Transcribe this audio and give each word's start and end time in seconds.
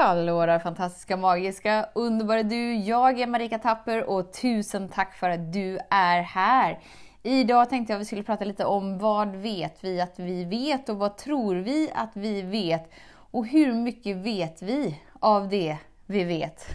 Hallå 0.00 0.46
där 0.46 0.58
fantastiska, 0.58 1.16
magiska, 1.16 1.88
underbara 1.94 2.42
du! 2.42 2.74
Jag 2.74 3.20
är 3.20 3.26
Marika 3.26 3.58
Tapper 3.58 4.04
och 4.04 4.32
tusen 4.32 4.88
tack 4.88 5.14
för 5.14 5.30
att 5.30 5.52
du 5.52 5.78
är 5.90 6.22
här! 6.22 6.78
Idag 7.22 7.70
tänkte 7.70 7.92
jag 7.92 7.96
att 7.98 8.00
vi 8.00 8.06
skulle 8.06 8.22
prata 8.22 8.44
lite 8.44 8.64
om 8.64 8.98
vad 8.98 9.36
vet 9.36 9.84
vi 9.84 10.00
att 10.00 10.18
vi 10.18 10.44
vet 10.44 10.88
och 10.88 10.96
vad 10.96 11.16
tror 11.16 11.54
vi 11.54 11.90
att 11.94 12.10
vi 12.14 12.42
vet? 12.42 12.90
Och 13.10 13.46
hur 13.46 13.72
mycket 13.72 14.16
vet 14.16 14.62
vi 14.62 15.00
av 15.20 15.48
det 15.48 15.76
vi 16.06 16.24
vet? 16.24 16.66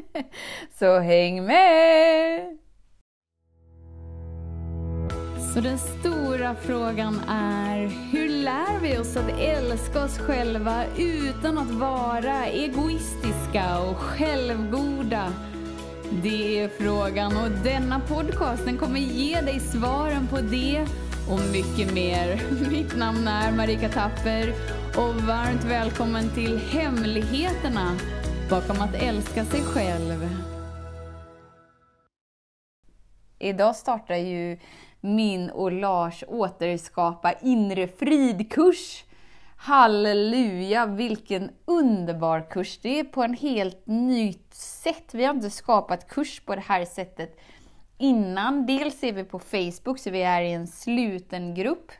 Så 0.78 0.98
häng 0.98 1.44
med! 1.44 2.58
Så 5.54 5.60
den 5.60 5.78
stora 5.78 6.54
frågan 6.54 7.20
är, 7.28 7.86
hur 8.12 8.27
lär 8.44 8.80
vi 8.80 8.98
oss 8.98 9.16
att 9.16 9.38
älska 9.38 10.04
oss 10.04 10.18
själva 10.18 10.84
utan 10.96 11.58
att 11.58 11.70
vara 11.70 12.46
egoistiska 12.46 13.80
och 13.80 13.96
självgoda? 13.96 15.32
Det 16.22 16.60
är 16.60 16.68
frågan 16.68 17.36
och 17.36 17.50
denna 17.64 18.00
podcast 18.00 18.64
den 18.64 18.78
kommer 18.78 19.00
ge 19.00 19.40
dig 19.40 19.60
svaren 19.60 20.26
på 20.26 20.36
det 20.40 20.86
och 21.30 21.40
mycket 21.52 21.94
mer. 21.94 22.42
Mitt 22.70 22.96
namn 22.96 23.28
är 23.28 23.52
Marika 23.52 23.88
Tapper 23.88 24.54
och 24.96 25.14
varmt 25.14 25.64
välkommen 25.64 26.30
till 26.34 26.58
Hemligheterna 26.58 27.96
bakom 28.50 28.80
att 28.80 28.94
älska 28.94 29.44
sig 29.44 29.60
själv. 29.62 30.28
Idag 33.38 33.76
startar 33.76 34.16
ju 34.16 34.58
min 35.00 35.50
och 35.50 35.72
Lars 35.72 36.24
återskapa 36.28 37.32
inre 37.32 37.88
frid-kurs. 37.88 39.04
Halleluja, 39.56 40.86
vilken 40.86 41.50
underbar 41.64 42.50
kurs! 42.50 42.78
Det 42.82 43.00
är 43.00 43.04
på 43.04 43.22
en 43.22 43.34
helt 43.34 43.86
nytt 43.86 44.54
sätt. 44.54 45.14
Vi 45.14 45.24
har 45.24 45.34
inte 45.34 45.50
skapat 45.50 46.08
kurs 46.08 46.40
på 46.40 46.54
det 46.54 46.60
här 46.60 46.84
sättet 46.84 47.40
innan. 47.98 48.66
Dels 48.66 49.02
är 49.02 49.12
vi 49.12 49.24
på 49.24 49.38
Facebook, 49.38 49.98
så 49.98 50.10
vi 50.10 50.22
är 50.22 50.42
i 50.42 50.52
en 50.52 50.66
sluten 50.66 51.54
grupp. 51.54 51.92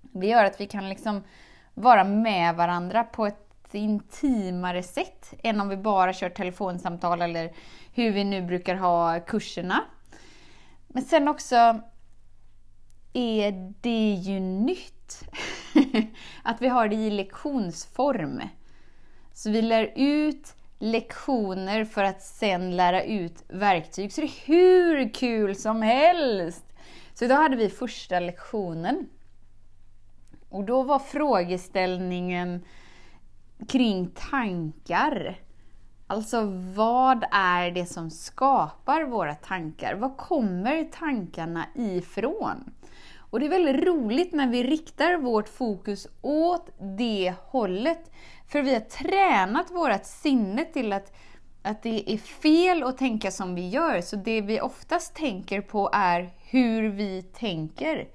Det 0.00 0.26
gör 0.26 0.44
att 0.44 0.60
vi 0.60 0.66
kan 0.66 0.88
liksom 0.88 1.22
vara 1.74 2.04
med 2.04 2.54
varandra 2.54 3.04
på 3.04 3.26
ett 3.26 3.74
intimare 3.74 4.82
sätt 4.82 5.34
än 5.42 5.60
om 5.60 5.68
vi 5.68 5.76
bara 5.76 6.12
kör 6.12 6.30
telefonsamtal 6.30 7.22
eller 7.22 7.52
hur 7.94 8.10
vi 8.12 8.24
nu 8.24 8.42
brukar 8.42 8.74
ha 8.74 9.20
kurserna. 9.20 9.84
Men 10.88 11.02
sen 11.02 11.28
också 11.28 11.80
är 13.12 13.74
det 13.80 14.14
ju 14.14 14.40
nytt. 14.40 15.24
att 16.42 16.62
vi 16.62 16.68
har 16.68 16.88
det 16.88 16.96
i 16.96 17.10
lektionsform. 17.10 18.42
Så 19.32 19.50
vi 19.50 19.62
lär 19.62 19.92
ut 19.96 20.54
lektioner 20.78 21.84
för 21.84 22.04
att 22.04 22.22
sen 22.22 22.76
lära 22.76 23.02
ut 23.02 23.44
verktyg. 23.48 24.12
Så 24.12 24.20
det 24.20 24.26
är 24.26 24.46
hur 24.46 25.14
kul 25.14 25.56
som 25.56 25.82
helst! 25.82 26.64
Så 27.14 27.24
idag 27.24 27.36
hade 27.36 27.56
vi 27.56 27.68
första 27.68 28.20
lektionen. 28.20 29.08
Och 30.48 30.64
då 30.64 30.82
var 30.82 30.98
frågeställningen 30.98 32.64
kring 33.68 34.10
tankar. 34.10 35.38
Alltså 36.10 36.44
vad 36.74 37.24
är 37.30 37.70
det 37.70 37.86
som 37.86 38.10
skapar 38.10 39.02
våra 39.02 39.34
tankar? 39.34 39.94
Var 39.94 40.16
kommer 40.16 40.84
tankarna 40.84 41.66
ifrån? 41.74 42.72
Och 43.16 43.40
det 43.40 43.46
är 43.46 43.50
väldigt 43.50 43.86
roligt 43.86 44.32
när 44.32 44.48
vi 44.48 44.62
riktar 44.62 45.16
vårt 45.16 45.48
fokus 45.48 46.06
åt 46.22 46.70
det 46.98 47.34
hållet. 47.40 48.10
För 48.46 48.62
vi 48.62 48.72
har 48.74 48.80
tränat 48.80 49.70
vårt 49.70 50.04
sinne 50.04 50.64
till 50.64 50.92
att, 50.92 51.12
att 51.62 51.82
det 51.82 52.12
är 52.12 52.18
fel 52.18 52.82
att 52.82 52.98
tänka 52.98 53.30
som 53.30 53.54
vi 53.54 53.68
gör. 53.68 54.00
Så 54.00 54.16
det 54.16 54.40
vi 54.40 54.60
oftast 54.60 55.14
tänker 55.14 55.60
på 55.60 55.90
är 55.92 56.30
hur 56.38 56.88
vi 56.88 57.22
tänker. 57.22 58.08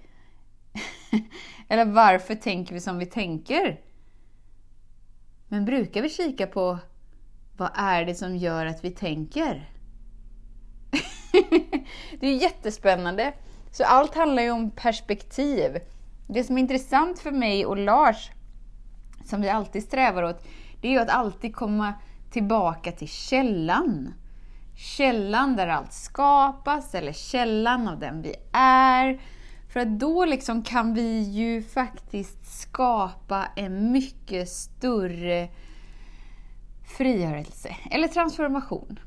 Eller 1.67 1.85
varför 1.85 2.35
tänker 2.35 2.73
vi 2.73 2.81
som 2.81 2.99
vi 2.99 3.05
tänker? 3.05 3.81
Men 5.47 5.65
brukar 5.65 6.01
vi 6.01 6.09
kika 6.09 6.47
på 6.47 6.79
vad 7.57 7.69
är 7.75 8.05
det 8.05 8.15
som 8.15 8.35
gör 8.35 8.65
att 8.65 8.83
vi 8.83 8.91
tänker? 8.91 9.69
det 12.19 12.27
är 12.27 12.41
jättespännande. 12.41 13.33
Så 13.71 13.83
allt 13.83 14.15
handlar 14.15 14.43
ju 14.43 14.51
om 14.51 14.71
perspektiv. 14.71 15.79
Det 16.27 16.43
som 16.43 16.57
är 16.57 16.61
intressant 16.61 17.19
för 17.19 17.31
mig 17.31 17.65
och 17.65 17.77
Lars, 17.77 18.31
som 19.25 19.41
vi 19.41 19.49
alltid 19.49 19.83
strävar 19.83 20.23
åt, 20.23 20.47
det 20.81 20.87
är 20.87 20.91
ju 20.91 20.99
att 20.99 21.09
alltid 21.09 21.55
komma 21.55 21.93
tillbaka 22.31 22.91
till 22.91 23.09
källan. 23.09 24.13
Källan 24.75 25.55
där 25.55 25.67
allt 25.67 25.93
skapas, 25.93 26.95
eller 26.95 27.13
källan 27.13 27.87
av 27.87 27.99
den 27.99 28.21
vi 28.21 28.35
är. 28.53 29.19
För 29.73 29.79
att 29.79 29.99
då 29.99 30.25
liksom 30.25 30.63
kan 30.63 30.93
vi 30.93 31.19
ju 31.19 31.63
faktiskt 31.63 32.61
skapa 32.61 33.45
en 33.55 33.91
mycket 33.91 34.49
större 34.49 35.49
frigörelse, 36.83 37.75
eller 37.91 38.07
transformation 38.07 38.99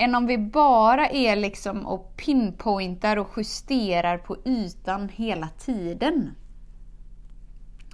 än 0.00 0.14
om 0.14 0.26
vi 0.26 0.38
bara 0.38 1.08
är 1.08 1.36
liksom 1.36 1.86
och 1.86 2.16
pinpointar 2.16 3.16
och 3.16 3.28
justerar 3.36 4.18
på 4.18 4.36
ytan 4.44 5.08
hela 5.08 5.48
tiden. 5.48 6.34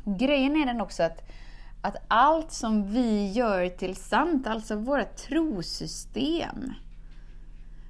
Grejen 0.05 0.57
är 0.57 0.67
den 0.67 0.81
också 0.81 1.03
att, 1.03 1.23
att 1.83 1.97
allt 2.09 2.53
som 2.53 2.93
vi 2.93 3.33
gör 3.33 3.69
till 3.69 3.97
sant, 3.97 4.47
alltså 4.47 4.77
våra 4.77 5.05
trosystem, 5.05 6.73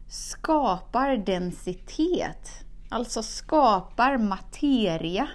skapar 0.08 1.16
densitet, 1.16 2.64
alltså 2.88 3.22
skapar 3.22 4.18
materia. 4.18 5.28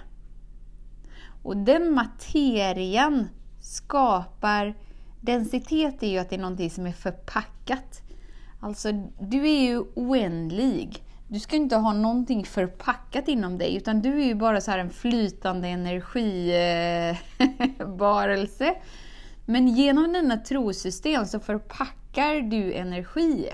Och 1.42 1.56
den 1.56 1.94
materian 1.94 3.28
skapar 3.60 4.74
densitet 5.22 6.02
är 6.02 6.06
ju 6.06 6.18
att 6.18 6.30
det 6.30 6.36
är 6.36 6.40
någonting 6.40 6.70
som 6.70 6.86
är 6.86 6.92
förpackat 6.92 8.02
Alltså, 8.64 8.92
du 9.20 9.48
är 9.48 9.60
ju 9.60 9.84
oändlig. 9.94 11.04
Du 11.28 11.40
ska 11.40 11.56
inte 11.56 11.76
ha 11.76 11.92
någonting 11.92 12.44
förpackat 12.44 13.28
inom 13.28 13.58
dig, 13.58 13.76
utan 13.76 14.02
du 14.02 14.22
är 14.22 14.24
ju 14.24 14.34
bara 14.34 14.60
så 14.60 14.70
här 14.70 14.78
en 14.78 14.90
flytande 14.90 15.68
energibarelse. 15.68 18.66
Eh, 18.66 18.76
Men 19.46 19.68
genom 19.68 20.12
dina 20.12 20.36
trosystem 20.36 21.26
så 21.26 21.40
förpackar 21.40 22.40
du 22.40 22.72
energi. 22.72 23.48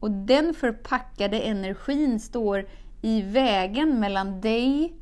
Och 0.00 0.10
den 0.10 0.54
förpackade 0.54 1.40
energin 1.40 2.20
står 2.20 2.68
i 3.02 3.22
vägen 3.22 4.00
mellan 4.00 4.40
dig 4.40 4.94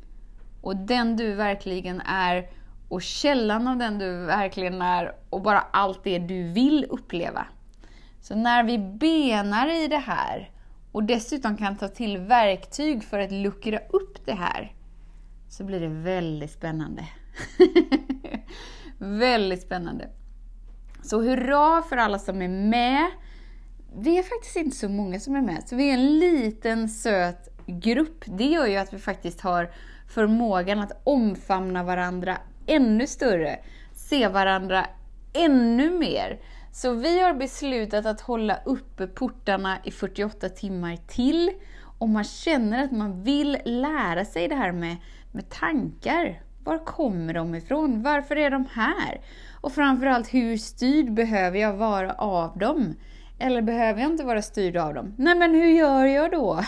och 0.61 0.75
den 0.75 1.17
du 1.17 1.33
verkligen 1.33 2.01
är 2.01 2.49
och 2.89 3.01
källan 3.01 3.67
av 3.67 3.77
den 3.77 3.99
du 3.99 4.25
verkligen 4.25 4.81
är 4.81 5.15
och 5.29 5.41
bara 5.41 5.59
allt 5.59 6.03
det 6.03 6.19
du 6.19 6.43
vill 6.43 6.85
uppleva. 6.89 7.45
Så 8.21 8.35
när 8.35 8.63
vi 8.63 8.77
benar 8.77 9.83
i 9.83 9.87
det 9.87 9.97
här 9.97 10.51
och 10.91 11.03
dessutom 11.03 11.57
kan 11.57 11.77
ta 11.77 11.87
till 11.87 12.17
verktyg 12.17 13.03
för 13.03 13.19
att 13.19 13.31
luckra 13.31 13.79
upp 13.89 14.25
det 14.25 14.33
här, 14.33 14.73
så 15.49 15.63
blir 15.63 15.79
det 15.79 15.87
väldigt 15.87 16.51
spännande. 16.51 17.05
väldigt 18.97 19.61
spännande. 19.61 20.09
Så 21.03 21.21
hurra 21.21 21.81
för 21.81 21.97
alla 21.97 22.19
som 22.19 22.41
är 22.41 22.47
med. 22.47 23.05
Det 23.95 24.17
är 24.17 24.23
faktiskt 24.23 24.55
inte 24.55 24.75
så 24.75 24.89
många 24.89 25.19
som 25.19 25.35
är 25.35 25.41
med, 25.41 25.63
så 25.67 25.75
vi 25.75 25.89
är 25.89 25.93
en 25.93 26.19
liten 26.19 26.89
söt 26.89 27.49
grupp. 27.65 28.23
Det 28.25 28.45
gör 28.45 28.65
ju 28.65 28.77
att 28.77 28.93
vi 28.93 28.99
faktiskt 28.99 29.41
har 29.41 29.71
förmågan 30.07 30.79
att 30.79 31.01
omfamna 31.03 31.83
varandra 31.83 32.37
ännu 32.67 33.07
större, 33.07 33.59
se 33.93 34.27
varandra 34.27 34.85
ännu 35.33 35.89
mer. 35.91 36.39
Så 36.71 36.93
vi 36.93 37.21
har 37.21 37.33
beslutat 37.33 38.05
att 38.05 38.21
hålla 38.21 38.59
uppe 38.65 39.07
portarna 39.07 39.77
i 39.83 39.91
48 39.91 40.49
timmar 40.49 40.97
till. 41.07 41.51
Om 41.99 42.13
man 42.13 42.23
känner 42.23 42.83
att 42.83 42.91
man 42.91 43.23
vill 43.23 43.57
lära 43.65 44.25
sig 44.25 44.47
det 44.47 44.55
här 44.55 44.71
med, 44.71 44.95
med 45.31 45.49
tankar. 45.49 46.41
Var 46.63 46.85
kommer 46.85 47.33
de 47.33 47.55
ifrån? 47.55 48.03
Varför 48.03 48.35
är 48.35 48.49
de 48.49 48.65
här? 48.71 49.21
Och 49.61 49.71
framförallt, 49.71 50.33
hur 50.33 50.57
styrd 50.57 51.13
behöver 51.13 51.59
jag 51.59 51.73
vara 51.73 52.13
av 52.13 52.57
dem? 52.57 52.95
Eller 53.39 53.61
behöver 53.61 54.01
jag 54.01 54.11
inte 54.11 54.23
vara 54.23 54.41
styrd 54.41 54.77
av 54.77 54.93
dem? 54.93 55.13
Nej 55.17 55.35
men 55.35 55.55
hur 55.55 55.67
gör 55.67 56.05
jag 56.05 56.31
då? 56.31 56.63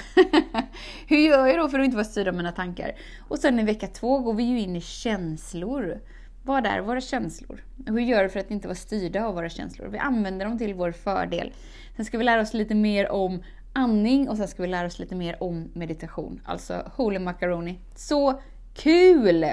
hur 1.08 1.18
gör 1.18 1.48
jag 1.48 1.58
då 1.58 1.70
för 1.70 1.80
att 1.80 1.86
inte 1.86 1.98
vara 1.98 2.06
styrd 2.06 2.28
av 2.28 2.34
mina 2.34 2.52
tankar? 2.52 2.92
Och 3.28 3.40
sen 3.40 3.60
i 3.60 3.64
vecka 3.64 3.88
två 3.88 4.20
går 4.20 4.34
vi 4.34 4.44
ju 4.44 4.60
in 4.60 4.76
i 4.76 4.82
känslor. 4.82 6.00
Vad 6.44 6.66
är 6.66 6.82
våra 6.82 7.02
känslor? 7.02 7.64
Hur 7.86 8.00
gör 8.00 8.24
vi 8.24 8.30
för 8.30 8.40
att 8.40 8.52
inte 8.52 8.68
vara 8.68 8.76
styrda 8.76 9.26
av 9.26 9.36
våra 9.36 9.50
känslor? 9.50 9.88
Vi 9.88 9.98
använder 9.98 10.46
dem 10.46 10.58
till 10.58 10.74
vår 10.74 10.92
fördel. 10.92 11.54
Sen 11.96 12.06
ska 12.06 12.18
vi 12.18 12.24
lära 12.24 12.42
oss 12.42 12.54
lite 12.54 12.76
mer 12.76 13.10
om 13.10 13.44
andning 13.74 14.30
och 14.30 14.38
sen 14.38 14.48
ska 14.48 14.62
vi 14.62 14.68
lära 14.68 14.88
oss 14.88 15.00
lite 15.00 15.16
mer 15.16 15.44
om 15.44 15.72
meditation. 15.74 16.42
Alltså 16.46 16.92
holy 16.96 17.20
macaroni. 17.20 17.80
Så 17.96 18.42
kul! 18.74 19.46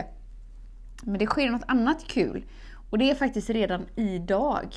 Men 1.02 1.18
det 1.18 1.26
sker 1.26 1.50
något 1.50 1.64
annat 1.66 2.04
kul. 2.06 2.44
Och 2.90 2.98
det 2.98 3.10
är 3.10 3.14
faktiskt 3.14 3.50
redan 3.50 3.86
idag. 3.96 4.74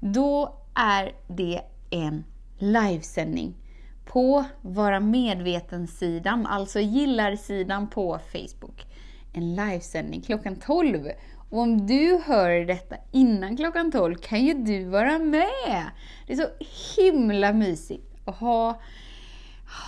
Då 0.00 0.58
är 0.74 1.12
det 1.28 1.60
en 1.92 2.24
livesändning 2.58 3.54
på 4.04 4.44
Vara 4.62 5.00
Medveten-sidan, 5.00 6.46
alltså 6.46 6.80
gillar-sidan 6.80 7.88
på 7.88 8.18
Facebook. 8.32 8.86
En 9.32 9.54
livesändning 9.54 10.20
klockan 10.20 10.56
12. 10.56 11.08
Och 11.50 11.58
om 11.58 11.86
du 11.86 12.20
hör 12.24 12.66
detta 12.66 12.96
innan 13.10 13.56
klockan 13.56 13.92
12 13.92 14.14
kan 14.14 14.44
ju 14.44 14.54
du 14.54 14.84
vara 14.84 15.18
med! 15.18 15.90
Det 16.26 16.32
är 16.32 16.36
så 16.36 16.48
himla 16.96 17.52
mysigt 17.52 18.14
att 18.24 18.36
ha, 18.36 18.80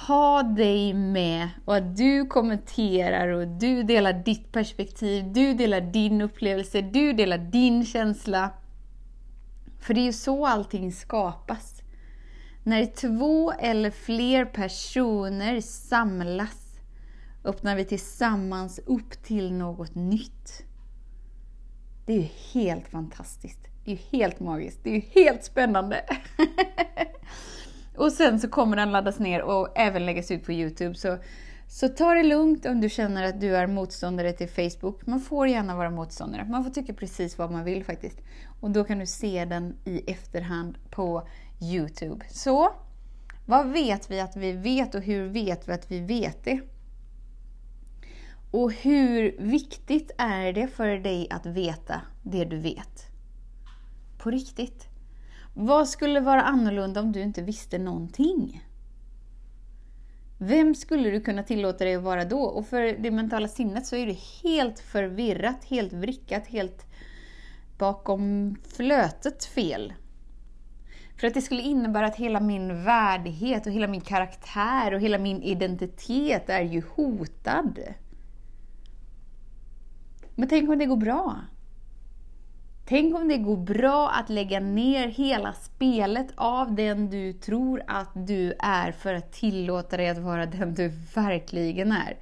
ha 0.07 0.43
dig 0.43 0.95
med 0.95 1.49
och 1.65 1.77
att 1.77 1.97
du 1.97 2.27
kommenterar 2.27 3.29
och 3.29 3.49
du 3.49 3.83
delar 3.83 4.13
ditt 4.13 4.53
perspektiv, 4.53 5.33
du 5.33 5.55
delar 5.55 5.81
din 5.81 6.21
upplevelse, 6.21 6.81
du 6.81 7.13
delar 7.13 7.39
din 7.39 7.87
känsla. 7.87 8.51
För 9.81 9.95
det 9.95 10.01
är 10.01 10.05
ju 10.05 10.13
så 10.13 10.47
allting 10.47 10.93
skapas. 10.93 11.84
När 12.67 12.87
två 12.87 13.53
eller 13.53 13.91
fler 13.91 14.45
personer 14.45 15.61
samlas 15.61 16.79
öppnar 17.45 17.77
vi 17.77 17.85
tillsammans 17.85 18.79
upp 18.79 19.23
till 19.23 19.53
något 19.53 19.95
nytt. 19.95 20.63
Det 22.07 22.13
är 22.13 22.17
ju 22.17 22.29
helt 22.53 22.89
fantastiskt. 22.89 23.59
Det 23.85 23.91
är 23.91 23.95
ju 23.95 24.19
helt 24.19 24.41
magiskt. 24.41 24.81
Det 24.83 24.91
är 24.91 24.95
ju 24.95 25.01
helt 25.01 25.45
spännande. 25.45 26.05
och 27.97 28.13
sen 28.13 28.41
så 28.41 28.49
kommer 28.49 28.77
den 28.77 28.93
laddas 28.93 29.19
ner 29.19 29.43
och 29.43 29.79
även 29.79 30.07
läggas 30.07 30.31
ut 30.31 30.45
på 30.45 30.53
Youtube. 30.53 30.95
Så, 30.95 31.19
så 31.69 31.89
ta 31.89 32.15
det 32.15 32.23
lugnt 32.23 32.67
om 32.67 32.81
du 32.81 32.89
känner 32.89 33.25
att 33.25 33.41
du 33.41 33.57
är 33.57 33.67
motståndare 33.67 34.33
till 34.33 34.49
Facebook. 34.49 35.07
Man 35.07 35.21
får 35.21 35.49
gärna 35.49 35.77
vara 35.77 35.91
motståndare. 35.91 36.45
Man 36.45 36.65
får 36.65 36.71
tycka 36.71 36.95
precis 36.95 37.39
vad 37.39 37.51
man 37.51 37.65
vill 37.65 37.85
faktiskt. 37.85 38.19
Och 38.61 38.71
då 38.71 38.85
kan 38.85 38.99
du 38.99 39.07
se 39.07 39.45
den 39.45 39.77
i 39.85 40.11
efterhand 40.11 40.79
på 40.91 41.29
Youtube. 41.73 42.25
Så, 42.31 42.75
vad 43.47 43.73
vet 43.73 44.11
vi 44.11 44.21
att 44.21 44.37
vi 44.37 44.53
vet 44.53 44.95
och 44.95 45.03
hur 45.03 45.29
vet 45.29 45.69
vi 45.69 45.73
att 45.73 45.91
vi 45.91 46.01
vet 46.01 46.45
det? 46.45 46.61
Och 48.51 48.73
hur 48.73 49.37
viktigt 49.39 50.11
är 50.19 50.53
det 50.53 50.69
för 50.69 50.89
dig 50.99 51.27
att 51.31 51.47
veta 51.47 52.01
det 52.23 52.45
du 52.45 52.59
vet? 52.59 53.07
På 54.19 54.31
riktigt. 54.31 54.89
Vad 55.55 55.89
skulle 55.89 56.21
vara 56.21 56.43
annorlunda 56.43 57.01
om 57.01 57.13
du 57.13 57.23
inte 57.23 57.43
visste 57.43 57.79
någonting? 57.79 58.65
Vem 60.39 60.75
skulle 60.75 61.11
du 61.11 61.21
kunna 61.21 61.43
tillåta 61.43 61.85
dig 61.85 61.95
att 61.95 62.03
vara 62.03 62.25
då? 62.25 62.41
Och 62.41 62.67
för 62.67 62.83
det 62.83 63.11
mentala 63.11 63.49
sinnet 63.49 63.87
så 63.87 63.97
är 63.97 64.07
det 64.07 64.19
helt 64.43 64.79
förvirrat, 64.79 65.65
helt 65.65 65.93
vrickat, 65.93 66.47
helt 66.47 66.87
bakom 67.79 68.57
flötet 68.77 69.45
fel. 69.45 69.93
För 71.17 71.27
att 71.27 71.35
det 71.35 71.43
skulle 71.43 71.63
innebära 71.63 72.07
att 72.07 72.17
hela 72.17 72.41
min 72.41 72.85
värdighet 72.85 73.67
och 73.67 73.73
hela 73.73 73.87
min 73.87 74.01
karaktär 74.01 74.95
och 74.95 75.01
hela 75.01 75.19
min 75.19 75.43
identitet 75.43 76.51
är 76.51 76.63
ju 76.63 76.83
hotad. 76.97 77.79
Men 80.35 80.49
tänk 80.49 80.71
om 80.71 80.79
det 80.79 80.87
går 80.87 80.97
bra? 80.97 81.37
Tänk 82.87 83.15
om 83.15 83.29
det 83.29 83.39
går 83.39 83.57
bra 83.57 84.11
att 84.11 84.31
lägga 84.31 84.61
ner 84.61 85.09
hela 85.09 85.53
spelet 85.53 86.27
av 86.35 86.75
den 86.75 87.11
du 87.11 87.33
tror 87.33 87.83
att 87.87 88.11
du 88.15 88.55
är 88.59 88.93
för 88.93 89.15
att 89.15 89.33
tillåta 89.33 89.97
dig 89.97 90.09
att 90.09 90.19
vara 90.19 90.47
den 90.47 90.75
du 90.75 90.89
verkligen 91.15 91.93
är. 91.93 92.17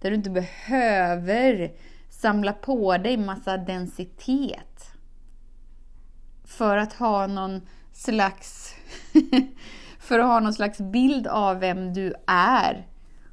Där 0.00 0.10
du 0.10 0.16
inte 0.16 0.30
behöver 0.30 1.72
samla 2.10 2.52
på 2.52 2.98
dig 2.98 3.16
massa 3.16 3.56
densitet. 3.56 4.90
För 6.44 6.76
att 6.76 6.92
ha 6.92 7.26
någon 7.26 7.60
slags 7.96 8.74
för 9.98 10.18
att 10.18 10.26
ha 10.26 10.40
någon 10.40 10.54
slags 10.54 10.78
bild 10.78 11.26
av 11.26 11.58
vem 11.58 11.94
du 11.94 12.14
är 12.26 12.86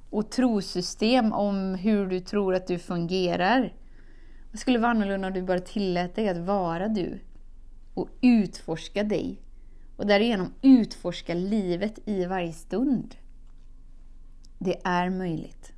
och 0.10 0.32
trosystem 0.32 1.34
om 1.34 1.76
hur 1.76 2.08
du 2.08 2.20
tror 2.20 2.56
att 2.56 2.68
du 2.68 2.80
fungerar. 2.80 3.74
Det 4.52 4.58
skulle 4.58 4.80
vara 4.80 4.92
annorlunda 4.92 5.28
om 5.28 5.34
du 5.34 5.42
bara 5.42 5.60
tillät 5.60 6.16
dig 6.16 6.30
att 6.30 6.38
vara 6.38 6.88
du 6.88 7.20
och 7.94 8.10
utforska 8.22 9.04
dig 9.04 9.42
och 9.98 10.06
därigenom 10.06 10.54
utforska 10.62 11.34
livet 11.34 12.00
i 12.06 12.26
varje 12.26 12.54
stund. 12.54 13.16
Det 14.60 14.82
är 14.84 15.10
möjligt. 15.10 15.73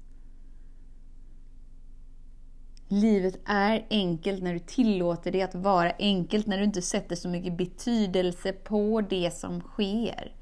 Livet 2.95 3.39
är 3.45 3.85
enkelt 3.89 4.43
när 4.43 4.53
du 4.53 4.59
tillåter 4.59 5.31
det 5.31 5.41
att 5.41 5.55
vara 5.55 5.91
enkelt, 5.99 6.47
när 6.47 6.57
du 6.57 6.63
inte 6.63 6.81
sätter 6.81 7.15
så 7.15 7.29
mycket 7.29 7.57
betydelse 7.57 8.53
på 8.53 9.01
det 9.09 9.33
som 9.33 9.61
sker. 9.61 10.33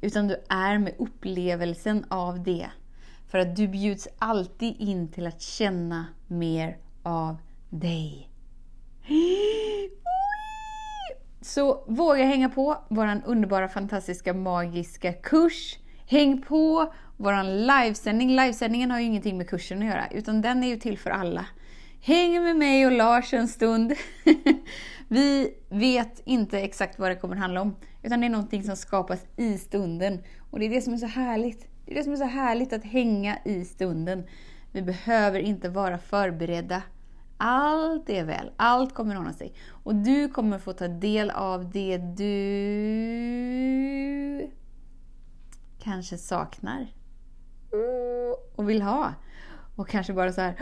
Utan 0.00 0.28
du 0.28 0.36
är 0.48 0.78
med 0.78 0.94
upplevelsen 0.98 2.04
av 2.08 2.42
det. 2.42 2.70
För 3.28 3.38
att 3.38 3.56
du 3.56 3.68
bjuds 3.68 4.08
alltid 4.18 4.74
in 4.78 5.08
till 5.08 5.26
att 5.26 5.42
känna 5.42 6.06
mer 6.26 6.76
av 7.02 7.36
dig. 7.70 8.28
Så 11.40 11.84
våga 11.88 12.24
hänga 12.24 12.48
på 12.48 12.78
vår 12.88 13.22
underbara, 13.26 13.68
fantastiska, 13.68 14.34
magiska 14.34 15.12
kurs. 15.12 15.78
Häng 16.06 16.42
på 16.42 16.92
vår 17.16 17.66
livesändning. 17.66 18.36
Livesändningen 18.36 18.90
har 18.90 18.98
ju 18.98 19.04
ingenting 19.04 19.38
med 19.38 19.48
kursen 19.48 19.78
att 19.78 19.84
göra, 19.84 20.08
utan 20.10 20.42
den 20.42 20.64
är 20.64 20.68
ju 20.68 20.76
till 20.76 20.98
för 20.98 21.10
alla. 21.10 21.46
Häng 22.04 22.42
med 22.42 22.56
mig 22.56 22.86
och 22.86 22.92
Lars 22.92 23.34
en 23.34 23.48
stund. 23.48 23.92
Vi 25.08 25.54
vet 25.68 26.22
inte 26.24 26.60
exakt 26.60 26.98
vad 26.98 27.10
det 27.10 27.16
kommer 27.16 27.36
handla 27.36 27.60
om, 27.60 27.76
utan 28.02 28.20
det 28.20 28.26
är 28.26 28.30
någonting 28.30 28.62
som 28.62 28.76
skapas 28.76 29.26
i 29.36 29.58
stunden. 29.58 30.22
Och 30.50 30.58
det 30.58 30.66
är 30.66 30.70
det 30.70 30.82
som 30.82 30.92
är 30.92 30.98
så 30.98 31.06
härligt. 31.06 31.66
Det 31.86 31.92
är 31.92 31.96
det 31.96 32.04
som 32.04 32.12
är 32.12 32.16
så 32.16 32.24
härligt 32.24 32.72
att 32.72 32.84
hänga 32.84 33.38
i 33.44 33.64
stunden. 33.64 34.24
Vi 34.72 34.82
behöver 34.82 35.38
inte 35.38 35.68
vara 35.68 35.98
förberedda 35.98 36.82
allt 37.44 38.10
är 38.10 38.24
väl, 38.24 38.50
allt 38.56 38.94
kommer 38.94 39.18
ordna 39.18 39.32
sig. 39.32 39.54
Och 39.68 39.94
du 39.94 40.28
kommer 40.28 40.58
få 40.58 40.72
ta 40.72 40.88
del 40.88 41.30
av 41.30 41.70
det 41.70 41.98
du 41.98 42.40
kanske 45.78 46.18
saknar 46.18 46.86
och 48.56 48.68
vill 48.68 48.82
ha. 48.82 49.14
Och 49.76 49.88
kanske 49.88 50.12
bara 50.12 50.32
så 50.32 50.40
här, 50.40 50.54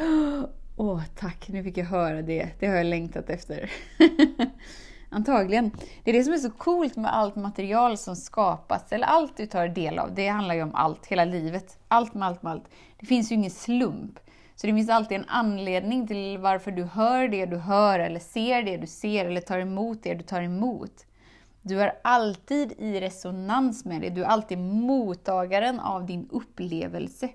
åh 0.81 1.03
tack, 1.19 1.49
nu 1.49 1.65
fick 1.65 1.77
jag 1.77 1.85
höra 1.85 2.23
det. 2.23 2.51
Det 2.59 2.67
har 2.67 2.77
jag 2.77 2.87
längtat 2.87 3.31
efter. 3.31 3.71
Antagligen. 5.09 5.71
Det 6.05 6.11
är 6.11 6.15
det 6.15 6.25
som 6.25 6.33
är 6.33 6.39
så 6.39 6.51
coolt 6.51 6.97
med 6.97 7.17
allt 7.17 7.37
material 7.37 7.99
som 7.99 8.17
skapas, 8.17 8.93
eller 8.93 9.07
allt 9.07 9.37
du 9.37 9.47
tar 9.47 9.69
del 9.69 9.99
av. 9.99 10.15
Det 10.15 10.29
handlar 10.29 10.55
ju 10.55 10.63
om 10.63 10.75
allt, 10.75 11.07
hela 11.07 11.25
livet. 11.25 11.79
Allt 11.89 12.15
med 12.15 12.29
allt 12.29 12.43
med 12.43 12.53
allt. 12.53 12.65
Det 13.01 13.07
finns 13.07 13.33
ju 13.33 13.35
ingen 13.35 13.51
slump. 13.51 14.19
Så 14.55 14.67
det 14.67 14.75
finns 14.75 14.91
alltid 14.91 15.19
en 15.19 15.29
anledning 15.29 16.07
till 16.07 16.39
varför 16.39 16.71
du 16.71 16.85
hör 16.85 17.29
det 17.29 17.47
du 17.47 17.57
hör, 17.57 17.99
eller 17.99 18.21
ser 18.21 18.63
det 18.63 18.77
du 18.77 18.87
ser, 18.87 19.25
eller 19.25 19.41
tar 19.41 19.59
emot 19.59 20.03
det 20.03 20.15
du 20.15 20.23
tar 20.23 20.43
emot. 20.43 21.07
Du 21.63 21.81
är 21.81 21.93
alltid 22.05 22.73
i 22.79 23.01
resonans 23.01 23.85
med 23.85 24.01
det, 24.01 24.11
du 24.11 24.23
är 24.23 24.29
alltid 24.29 24.59
mottagaren 24.59 25.81
av 25.81 26.07
din 26.07 26.29
upplevelse. 26.31 27.29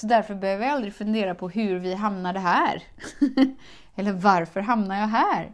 Så 0.00 0.06
därför 0.06 0.34
behöver 0.34 0.64
jag 0.64 0.74
aldrig 0.74 0.94
fundera 0.94 1.34
på 1.34 1.48
hur 1.48 1.78
vi 1.78 1.94
hamnade 1.94 2.38
här. 2.38 2.82
eller 3.96 4.12
varför 4.12 4.60
hamnar 4.60 5.00
jag 5.00 5.06
här? 5.06 5.52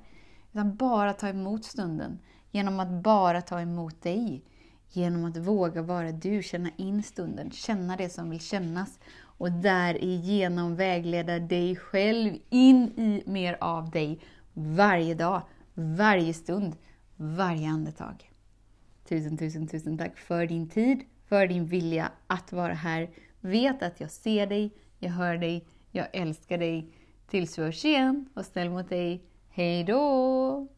Utan 0.53 0.77
bara 0.77 1.13
ta 1.13 1.29
emot 1.29 1.65
stunden, 1.65 2.19
genom 2.51 2.81
att 2.81 2.91
bara 2.91 3.43
ta 3.43 3.61
emot 3.61 4.03
dig. 4.03 4.45
Genom 4.91 5.25
att 5.25 5.37
våga 5.37 5.83
vara 5.83 6.13
du, 6.13 6.43
känna 6.43 6.71
in 6.77 7.03
stunden, 7.03 7.51
känna 7.51 7.97
det 7.97 8.09
som 8.09 8.31
vill 8.31 8.41
kännas 8.41 8.99
och 9.21 9.53
därigenom 9.53 10.77
vägleda 10.77 11.39
dig 11.39 11.77
själv 11.77 12.37
in 12.51 12.83
i 12.83 13.23
mer 13.27 13.57
av 13.61 13.91
dig 13.91 14.21
varje 14.53 15.15
dag, 15.15 15.43
varje 15.75 16.35
stund, 16.35 16.77
varje 17.17 17.69
andetag. 17.69 18.31
Tusen, 19.09 19.39
tusen, 19.39 19.67
tusen 19.67 19.99
tack 19.99 20.19
för 20.19 20.47
din 20.47 20.69
tid, 20.69 21.01
för 21.29 21.47
din 21.47 21.67
vilja 21.67 22.11
att 22.27 22.53
vara 22.53 22.75
här. 22.75 23.11
Vet 23.47 23.83
att 23.83 24.01
jag 24.01 24.11
ser 24.11 24.47
dig, 24.47 24.73
jag 24.99 25.11
hör 25.11 25.39
dig, 25.39 25.65
jag 25.91 26.07
älskar 26.13 26.59
dig. 26.59 26.89
Tills 27.31 27.59
vi 27.59 27.63
hörs 27.63 27.85
igen, 27.85 28.29
var 28.35 28.43
snäll 28.43 28.71
mot 28.71 28.89
dig. 28.89 29.23
Hej 29.51 29.85
då! 29.85 30.69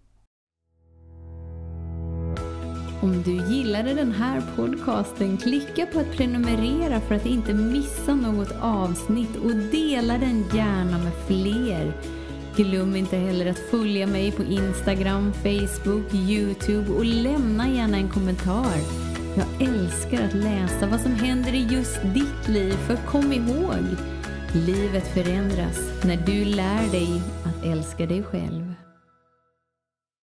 Om 3.02 3.23
du 3.25 3.54
gillade 3.54 3.94
den 3.94 4.12
här 4.12 4.42
podcasten, 4.56 5.37
klicka 5.37 5.87
på 5.87 5.99
att 5.99 6.16
prenumerera 6.16 7.00
för 7.00 7.14
att 7.14 7.26
inte 7.26 7.54
missa 7.54 8.14
något 8.14 8.52
avsnitt 8.61 9.37
och 9.37 9.56
dela 9.56 10.18
den 10.18 10.44
gärna 10.54 10.99
med 10.99 11.12
fler. 11.26 11.92
Glöm 12.56 12.96
inte 12.96 13.16
heller 13.16 13.50
att 13.50 13.70
följa 13.70 14.06
mig 14.06 14.32
på 14.32 14.42
Instagram, 14.42 15.32
Facebook, 15.32 16.14
Youtube 16.14 16.92
och 16.92 17.04
lämna 17.04 17.68
gärna 17.68 17.96
en 17.96 18.08
kommentar. 18.08 19.06
Jag 19.37 19.69
älskar 19.69 20.25
att 20.25 20.35
läsa 20.35 20.87
vad 20.87 21.00
som 21.00 21.14
händer 21.14 21.55
i 21.55 21.66
just 21.71 22.02
ditt 22.02 22.49
liv, 22.49 22.73
för 22.73 22.97
kom 22.97 23.33
ihåg, 23.33 23.85
livet 24.52 25.14
förändras 25.14 26.05
när 26.05 26.16
du 26.16 26.45
lär 26.45 26.90
dig 26.90 27.23
att 27.45 27.64
älska 27.64 28.07
dig 28.07 28.23
själv. 28.23 28.75